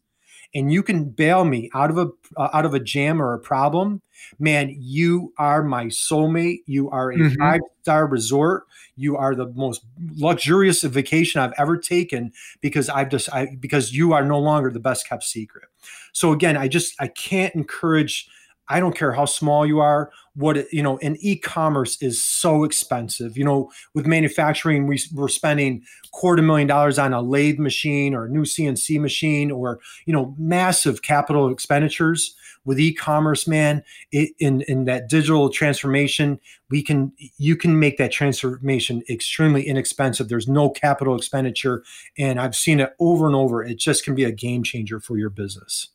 [0.56, 3.40] and you can bail me out of a uh, out of a jam or a
[3.40, 4.02] problem,
[4.40, 6.60] man, you are my soulmate.
[6.66, 7.36] You are a mm-hmm.
[7.38, 8.64] five star resort.
[8.96, 14.14] You are the most luxurious vacation I've ever taken because I've just I because you
[14.14, 15.66] are no longer the best kept secret.
[16.14, 18.30] So again, I just I can't encourage
[18.68, 23.38] I don't care how small you are, what you know, and e-commerce is so expensive.
[23.38, 28.26] You know, with manufacturing, we, we're spending quarter million dollars on a lathe machine or
[28.26, 32.36] a new CNC machine or you know, massive capital expenditures.
[32.66, 36.40] With e-commerce, man, it, in in that digital transformation,
[36.72, 40.30] we can you can make that transformation extremely inexpensive.
[40.30, 41.84] There's no capital expenditure,
[42.18, 43.64] and I've seen it over and over.
[43.64, 45.90] It just can be a game changer for your business.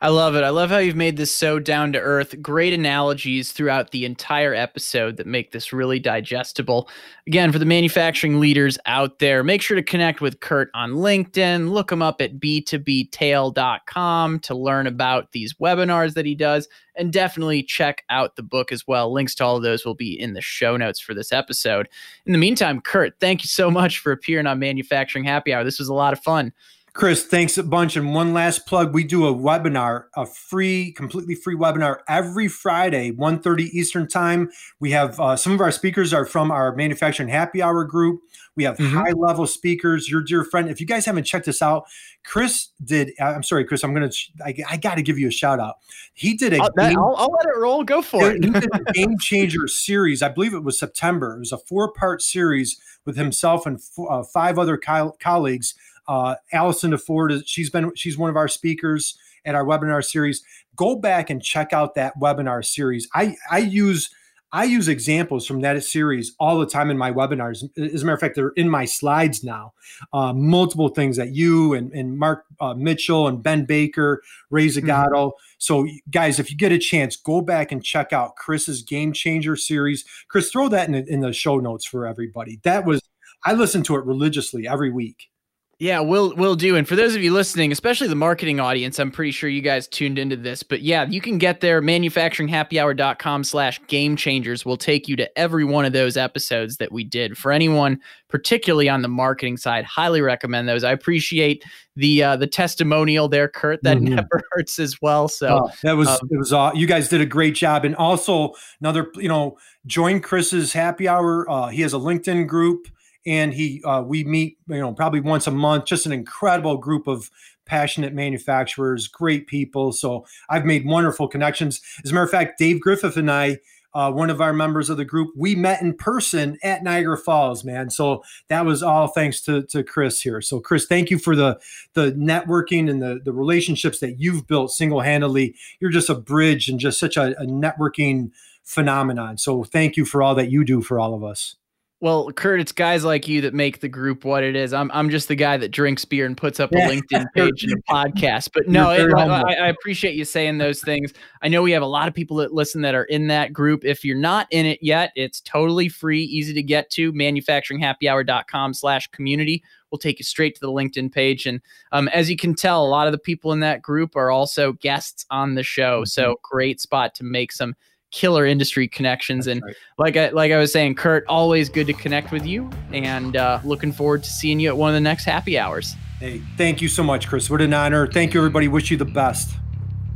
[0.00, 0.44] I love it.
[0.44, 2.40] I love how you've made this so down to earth.
[2.42, 6.90] Great analogies throughout the entire episode that make this really digestible.
[7.26, 11.70] Again, for the manufacturing leaders out there, make sure to connect with Kurt on LinkedIn.
[11.70, 16.68] Look him up at b2btail.com to learn about these webinars that he does.
[16.96, 19.12] And definitely check out the book as well.
[19.12, 21.88] Links to all of those will be in the show notes for this episode.
[22.26, 25.64] In the meantime, Kurt, thank you so much for appearing on Manufacturing Happy Hour.
[25.64, 26.52] This was a lot of fun.
[26.94, 27.96] Chris, thanks a bunch.
[27.96, 33.10] And one last plug, we do a webinar, a free, completely free webinar every Friday,
[33.10, 34.48] 1.30 Eastern time.
[34.78, 38.20] We have uh, some of our speakers are from our manufacturing happy hour group.
[38.54, 38.96] We have mm-hmm.
[38.96, 40.08] high level speakers.
[40.08, 41.86] Your dear friend, if you guys haven't checked this out,
[42.24, 43.10] Chris did.
[43.20, 43.82] Uh, I'm sorry, Chris.
[43.82, 44.12] I'm gonna.
[44.44, 45.78] I, I got to give you a shout out.
[46.12, 46.62] He did a.
[46.62, 47.82] I'll, game, I'll, I'll let it roll.
[47.82, 48.44] Go for it.
[48.44, 50.22] he did a game changer series.
[50.22, 51.34] I believe it was September.
[51.34, 55.74] It was a four part series with himself and f- uh, five other co- colleagues
[56.08, 60.42] uh, Allison DeFord, she's been she's one of our speakers at our webinar series.
[60.76, 63.08] Go back and check out that webinar series.
[63.14, 64.10] I I use
[64.54, 67.64] I use examples from that series all the time in my webinars.
[67.76, 69.72] As a matter of fact, they're in my slides now.
[70.12, 74.88] Uh, multiple things that you and, and Mark uh, Mitchell and Ben Baker, Ray mm-hmm.
[74.88, 75.10] Zagato.
[75.10, 75.44] Mm-hmm.
[75.58, 79.56] So, guys, if you get a chance, go back and check out Chris's Game Changer
[79.56, 80.04] series.
[80.28, 82.60] Chris, throw that in, the, in the show notes for everybody.
[82.62, 83.02] That was,
[83.44, 85.30] I listen to it religiously every week.
[85.78, 86.76] Yeah, we'll we'll do.
[86.76, 89.88] And for those of you listening, especially the marketing audience, I'm pretty sure you guys
[89.88, 90.62] tuned into this.
[90.62, 91.82] But yeah, you can get there.
[91.82, 97.02] Manufacturinghappyhour.com slash game changers will take you to every one of those episodes that we
[97.02, 97.36] did.
[97.36, 100.84] For anyone, particularly on the marketing side, highly recommend those.
[100.84, 101.64] I appreciate
[101.96, 103.82] the uh, the testimonial there, Kurt.
[103.82, 104.14] That mm-hmm.
[104.14, 105.26] never hurts as well.
[105.28, 107.84] So oh, that was um, it was uh, you guys did a great job.
[107.84, 111.50] And also another, you know, join Chris's happy hour.
[111.50, 112.86] Uh, he has a LinkedIn group
[113.26, 117.06] and he uh, we meet you know probably once a month just an incredible group
[117.06, 117.30] of
[117.66, 119.92] passionate manufacturers great people.
[119.92, 121.80] So i've made wonderful connections.
[122.04, 123.58] As a matter of fact dave griffith and i
[123.94, 127.64] uh, one of our members of the group we met in person at niagara falls
[127.64, 127.90] man.
[127.90, 130.40] So that was all thanks to, to chris here.
[130.40, 131.58] So chris thank you for the
[131.94, 135.54] the networking and the, the relationships that you've built single-handedly.
[135.80, 138.32] You're just a bridge and just such a, a networking
[138.64, 139.38] phenomenon.
[139.38, 141.56] So thank you for all that you do for all of us
[142.04, 144.74] well, Kurt, it's guys like you that make the group what it is.
[144.74, 147.72] I'm I'm just the guy that drinks beer and puts up a LinkedIn page and
[147.72, 148.50] a podcast.
[148.52, 151.14] But no, it, I, I, appreciate you saying those things.
[151.40, 153.86] I know we have a lot of people that listen that are in that group.
[153.86, 157.10] If you're not in it yet, it's totally free, easy to get to.
[157.10, 161.46] Manufacturinghappyhour.com slash community will take you straight to the LinkedIn page.
[161.46, 164.30] And um, as you can tell, a lot of the people in that group are
[164.30, 166.00] also guests on the show.
[166.00, 166.08] Mm-hmm.
[166.08, 167.74] So great spot to make some
[168.14, 169.46] killer industry connections.
[169.46, 169.76] That's and right.
[169.98, 173.60] like I like I was saying, Kurt, always good to connect with you, and uh,
[173.64, 175.94] looking forward to seeing you at one of the next happy hours.
[176.20, 177.50] Hey, thank you so much, Chris.
[177.50, 178.06] What an honor.
[178.06, 178.68] Thank you, everybody.
[178.68, 179.56] Wish you the best.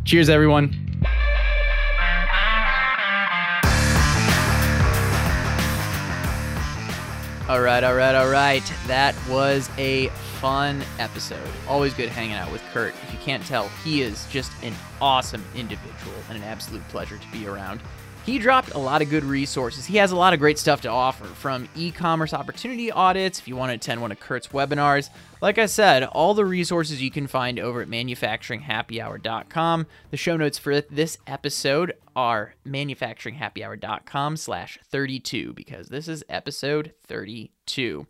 [0.04, 0.72] Cheers, everyone.
[7.48, 8.62] All right, all right, all right.
[8.86, 11.48] That was a fun episode.
[11.68, 12.94] Always good hanging out with Kurt.
[13.02, 17.32] If you can't tell, he is just an awesome individual and an absolute pleasure to
[17.32, 17.80] be around.
[18.24, 19.86] He dropped a lot of good resources.
[19.86, 23.40] He has a lot of great stuff to offer from e commerce opportunity audits.
[23.40, 25.08] If you want to attend one of Kurt's webinars,
[25.40, 29.86] like I said, all the resources you can find over at manufacturinghappyhour.com.
[30.10, 38.06] The show notes for this episode are manufacturinghappyhour.com slash 32 because this is episode 32.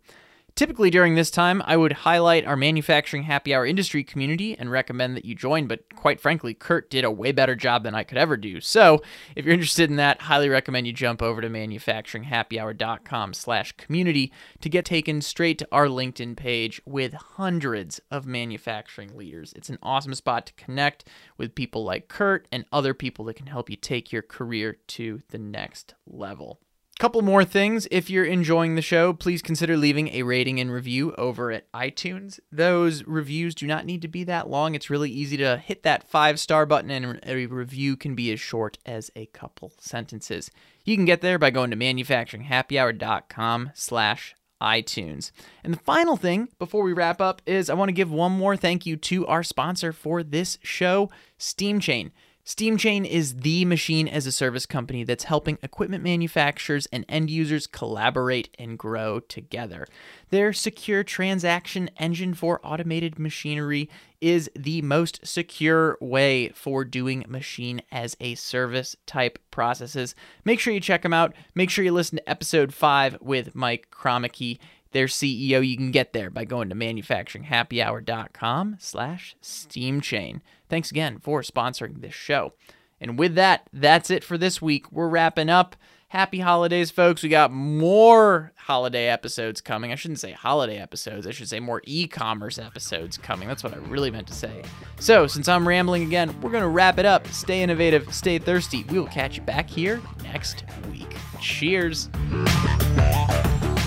[0.59, 5.15] Typically, during this time, I would highlight our manufacturing happy hour industry community and recommend
[5.15, 8.17] that you join, but quite frankly, Kurt did a way better job than I could
[8.17, 8.59] ever do.
[8.59, 9.01] So,
[9.37, 14.67] if you're interested in that, highly recommend you jump over to manufacturinghappyhour.com slash community to
[14.67, 19.53] get taken straight to our LinkedIn page with hundreds of manufacturing leaders.
[19.53, 21.05] It's an awesome spot to connect
[21.37, 25.21] with people like Kurt and other people that can help you take your career to
[25.29, 26.59] the next level.
[26.99, 27.87] Couple more things.
[27.91, 32.41] If you're enjoying the show, please consider leaving a rating and review over at iTunes.
[32.51, 34.75] Those reviews do not need to be that long.
[34.75, 38.41] It's really easy to hit that five star button, and a review can be as
[38.41, 40.51] short as a couple sentences.
[40.83, 45.31] You can get there by going to manufacturinghappyhour.com slash iTunes.
[45.63, 48.57] And the final thing before we wrap up is I want to give one more
[48.57, 52.11] thank you to our sponsor for this show, SteamChain.
[52.49, 57.67] SteamChain is the machine as a service company that's helping equipment manufacturers and end users
[57.67, 59.85] collaborate and grow together.
[60.31, 63.87] Their secure transaction engine for automated machinery
[64.19, 70.15] is the most secure way for doing machine as a service type processes.
[70.43, 71.35] Make sure you check them out.
[71.53, 74.57] Make sure you listen to episode 5 with Mike Kromicki
[74.91, 75.65] their CEO.
[75.65, 80.41] You can get there by going to manufacturinghappyhour.com slash steamchain.
[80.67, 82.53] Thanks again for sponsoring this show.
[83.01, 84.91] And with that, that's it for this week.
[84.91, 85.75] We're wrapping up.
[86.09, 87.21] Happy holidays, folks.
[87.21, 89.91] We got more holiday episodes coming.
[89.91, 91.27] I shouldn't say holiday episodes.
[91.27, 93.47] I should say more e commerce episodes coming.
[93.47, 94.63] That's what I really meant to say.
[94.99, 97.27] So, since I'm rambling again, we're going to wrap it up.
[97.27, 98.85] Stay innovative, stay thirsty.
[98.85, 101.15] We will catch you back here next week.
[101.39, 102.09] Cheers.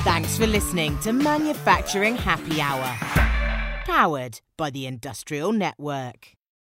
[0.04, 2.96] Thanks for listening to Manufacturing Happy Hour,
[3.86, 6.30] powered by the Industrial Network.